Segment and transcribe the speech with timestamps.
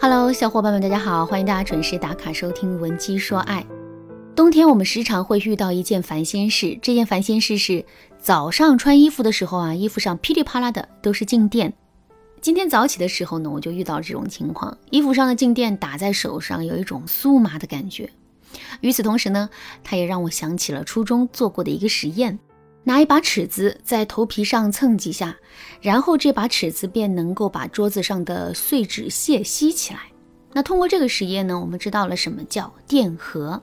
[0.00, 3.62] Hello，小伙伴们，大家好，欢迎大家准时打卡收听《文姬说爱》。
[4.36, 7.84] 冬天我们时常会遇到一件烦心事，这件烦心事是
[8.16, 11.74] 早上穿衣服的时候啊，衣服上噼里啪啦的都是静电。
[12.40, 18.08] 今天早起的时候呢，我就遇到这种情况，衣服上的静电打在手上，有一种酥麻的感觉。
[18.80, 19.50] 与此同时呢，
[19.82, 22.38] 它也让我想起了初中做过的一个实验。
[22.84, 25.36] 拿一把尺子在头皮上蹭几下，
[25.80, 30.00] 然后这把尺子便能够把桌子上的碎纸屑吸起来。
[30.54, 33.62] 那通过这个实验呢，我们知道了什么叫电荷。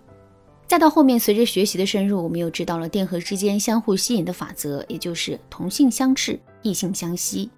[0.67, 7.49] 再到后面，随着学习的深入，我们又知道了电荷之间相互吸引的法则，也就是同性相斥，异性相吸。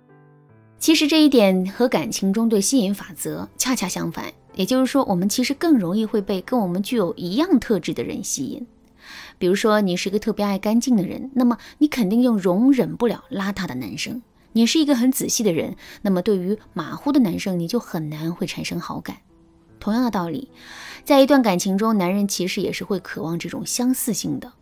[0.79, 8.65] 其实这一点和感情中对吸引法则恰恰相反，也就是说，我们其实更容易会被跟我们具有一样特质的人吸引。
[9.37, 14.21] 比如说，你是一个特别爱干净的人，那么你肯定就容忍不了邋遢的男生；
[14.53, 19.17] 你是一个很仔细的人，那么对于马虎的男生，你就很难会产生好感。
[19.79, 20.49] 同样的道理，
[21.03, 24.53] 在一段感情中，男人其实也是会渴望这种相似性的。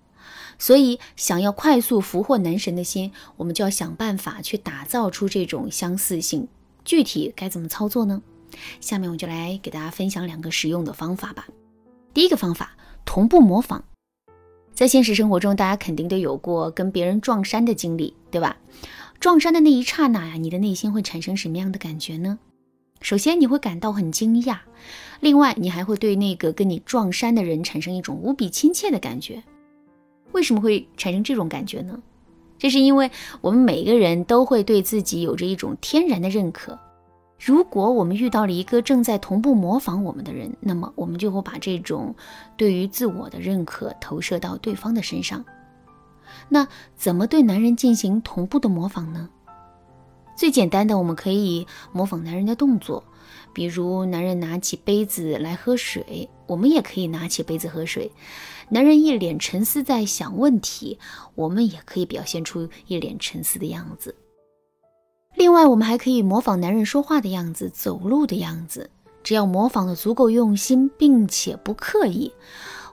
[0.59, 6.47] 所以，想要快速俘获男神的心，我们就要想办法去打造出这种相似性。
[6.83, 8.21] 具体该怎么操作呢？
[8.79, 11.47] 下面我就来给大家分享两个实用的方法吧。
[12.13, 13.83] 第一个方法，同步模仿。
[14.75, 18.57] 在现实生活中，大家肯定都有过跟别人撞衫的经历，对吧？
[19.21, 22.37] 撞衫的那一刹那呀，你的内心会产生什么样的感觉呢？
[22.99, 24.57] 首先，你会感到很惊讶；
[25.21, 29.41] 另外，你还会对那个跟你撞衫的人产生一种无比亲切的感觉。
[30.33, 31.97] 为什么会产生这种感觉呢？
[32.59, 33.09] 这是因为
[33.39, 36.77] 我们每个人都会对自己有着一种天然的认可。
[37.37, 42.15] 如果我们遇到了一个正在同步模仿我们的人，那么我们就会把这种
[42.55, 45.43] 对于自我的认可投射到对方的身上。
[46.49, 49.29] 那怎么对男人进行同步的模仿呢？
[50.35, 53.03] 最简单的，我们可以模仿男人的动作，
[53.53, 58.09] 比如男人拿起杯子来喝水，我们也可以拿起杯子喝水；
[58.69, 60.99] 男人一脸沉思在想问题，
[61.35, 64.15] 我们也可以表现出一脸沉思的样子。
[65.35, 68.89] 另外，我们还可以模仿男人说话的样子、走路的样子。
[69.21, 72.31] 只要模仿的足够用心，并且不刻意，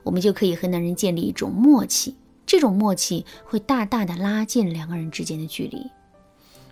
[0.03, 2.15] 我们就可以和男人建立一种默契。
[2.45, 5.89] 这种默契会大大的拉近两个人之间的距离。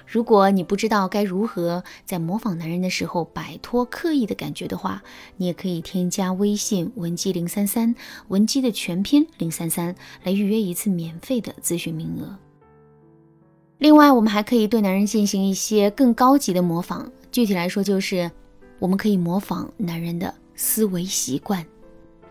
[0.06, 5.02] 如果你不知道该如何在模仿男人的时候摆脱刻意的感觉的话，
[5.38, 7.96] 你也可以添加微信文姬零三三，
[8.28, 12.38] 文姬的全拼零三三，来预约一次免费的咨询名额。
[13.82, 17.12] 另外，我们还可以对男人进行一些更高级的模仿。
[17.32, 18.30] 具体来说，就是
[18.78, 21.66] 我们可以模仿男人的思维习惯。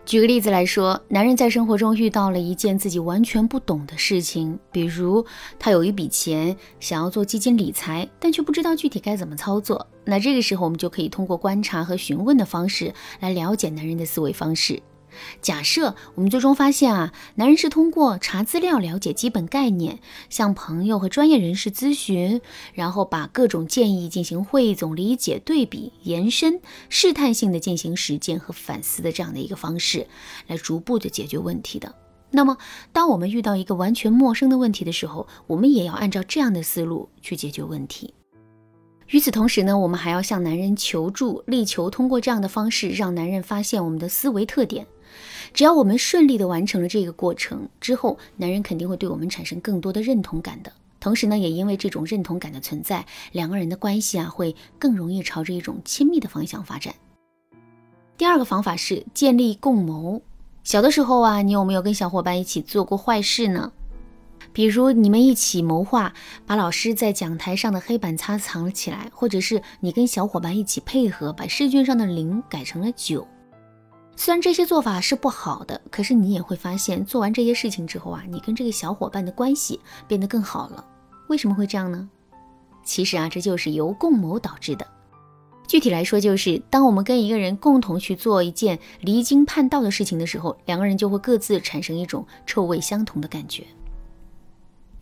[0.05, 5.25] 举个例子来说，男人在生活中遇到了一件自己完全不懂的事情，比如
[5.59, 9.85] 他有一笔钱想要做基金理财，但却不知道具体该怎么操作。
[10.05, 14.81] 那这个时候，我们就可以通过观察和询问的方式来了解男人的思维方式。
[15.41, 19.99] 假设我们最终发现啊，男人是通过查资料了解基本概念，
[20.29, 22.41] 向朋友和专业人士咨询，
[22.73, 30.07] 然后把各种建议进行汇总、理解、对比、延伸、试探性的进行实践和反思的这样的一个方式，
[30.47, 31.93] 来逐步的解决问题的。
[32.33, 32.57] 那么，
[32.93, 38.13] 当我们遇到一个完全陌生的问题的时候，我们也要按照这样的思路去解决问题。
[39.09, 44.87] 与此同时呢，我们还要向男人求助，力求通过这样的方式让男人发现我们的思维特点。
[45.53, 50.71] 只要我们顺利的完成了这个过程之后，男人肯定会对我们产生更多的认同感的。
[50.99, 56.93] 同时呢，也因为这种认同感的存在，两个人的关系啊会更容易朝着一种亲密的方向发展。
[58.17, 60.21] 第二个方法是建立共谋。
[60.63, 63.71] 小的时候啊，你有没有跟小伙伴一起做过坏事呢？
[64.53, 66.13] 比如你们一起谋划
[66.45, 73.25] 把老师在讲台上的黑板擦藏了起来，或者是你跟小伙伴一起配合把试卷上的零改成了九。
[74.23, 80.85] 虽然这些做法是不好的，可是你也会发现，做完这些事情之后啊，你跟这个小伙伴的关系变得更好了。
[81.27, 82.07] 为什么会这样呢？
[82.83, 84.85] 其实啊，这就是由共谋导致的。
[85.67, 93.65] 具体来说，就是当我们跟一个人共同去做一件离经叛道的事情的时候，两个人就会各自产生一种臭味相同的感觉。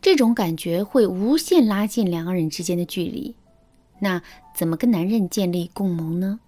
[0.02, 3.36] 这种感觉会无限拉近两个人之间的距离。
[4.00, 4.22] 那
[4.56, 6.40] 怎么跟男人建立共谋呢？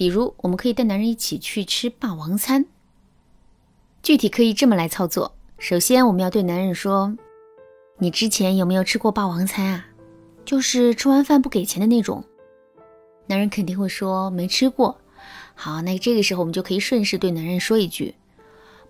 [0.00, 2.64] 比如，我们可以带男人一起去吃霸王餐。
[4.02, 7.14] 具体可以这么来操作：首先，我们要对男人说
[8.00, 9.88] ：“你之前有没有吃过霸王餐啊？
[10.46, 12.24] 就是吃完饭不给钱的那种。”
[13.28, 14.98] 男人肯定会说没吃过。
[15.54, 18.14] 好，那这个时候我们就可以顺势对男人说一句：“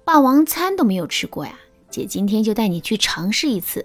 [0.07, 1.59] 霸王餐都没有吃过呀，
[1.91, 3.85] 姐今天就带你去尝试一次。”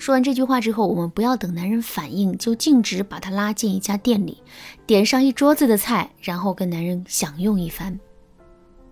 [0.00, 4.42] 说完这句话之后，我们不要等男人反应，就径直把他拉进一家店里，
[4.86, 8.00] 点上一桌子的菜，然后跟男人享用一番。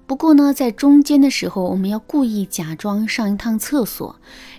[0.06, 4.14] 不过呢，在中间的时候，我们要故意假装上一趟厕所，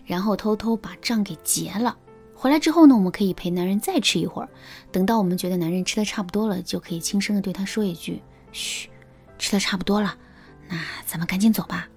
[0.07, 1.95] 然后偷偷把账给结了。
[2.33, 4.49] 回来之后呢，我们可以陪男人再吃一会儿，
[4.91, 8.89] 等到我们觉得男人吃的差不多了，就可以轻声的对他说一句：“嘘，
[9.37, 10.15] 吃的差不多了，
[10.67, 10.75] 那
[11.05, 11.87] 咱们赶紧走吧。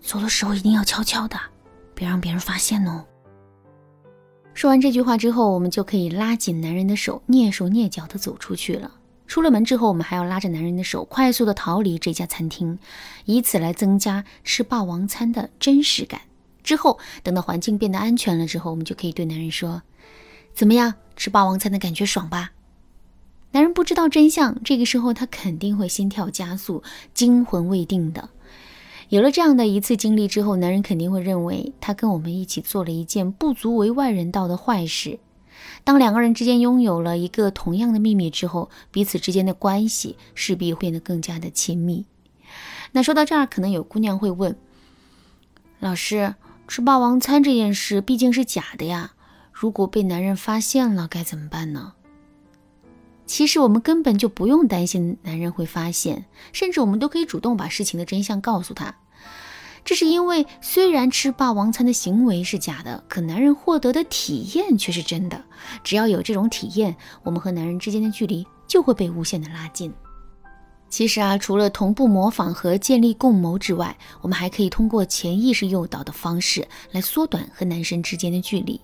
[0.00, 1.36] 走的时候一定要悄悄的，
[1.92, 3.04] 别让别人发现哦。”
[4.56, 8.90] 说完这句话之后，我们就可以拉紧男人的手，蹑手蹑脚地走出去了。
[9.26, 12.78] 出了门之后，我们还要拉着男人的手，快速地逃离这家餐厅，
[13.26, 16.22] 以此来增加吃霸王餐的真实感。
[16.64, 19.82] 之后，等到环境变得安全了之后，我们就可以对男人说
[20.54, 22.52] ：“怎么样，吃霸王餐的感觉爽吧？”
[23.52, 26.82] 男人不知道真相，这个时候他肯定会心跳加速，
[27.12, 28.30] 惊魂未定的。
[29.08, 35.20] 有了这样的一次经历之后，男人肯定会认为他跟我们一起做了一件不足为外人道的坏事。
[35.84, 42.04] 当两个人之间拥有了一个同样的秘密之后，彼此之间的关系势必会变得更加的亲密。
[42.92, 44.56] 那说到这儿，可能有姑娘会问：
[45.78, 46.34] 老师，
[46.66, 49.12] 吃霸王餐这件事毕竟是假的呀，
[49.52, 51.92] 如果被男人发现了该怎么办呢？
[53.26, 58.94] 其实我们根本就不用担心男人会发现，甚至我们都可以主动把事情的真相告诉他。
[59.84, 65.40] 这是因为，虽然吃霸王餐的行为是假的，可男人获得的体验却是真的。
[65.84, 69.92] 只要有这种体验，我们和男人之间的距离就会被无限的拉近。
[70.88, 78.80] 其实啊，除了同步模仿和建立共谋之外，我们还可以通过潜意识诱导的方式来缩短和男生之间的距离。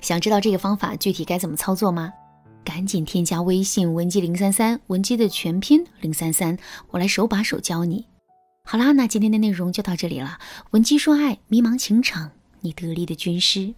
[0.00, 2.12] 想知道这个方法具体该怎么操作吗？
[2.66, 6.58] 赶紧添加微信文姬零三三，文姬的全拼零三三，
[6.90, 8.06] 我来手把手教你。
[8.64, 10.40] 好啦，那今天的内容就到这里了。
[10.72, 12.32] 文姬说爱，迷茫情场，
[12.62, 13.74] 你得力的军师。